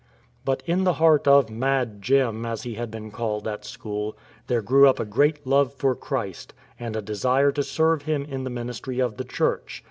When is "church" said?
9.25-9.79